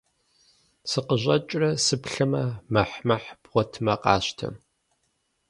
[0.89, 4.47] Сыкъыщӏэкӏрэ сыплъэмэ, мэхь-мэхь, бгъуэтмэ къащтэ.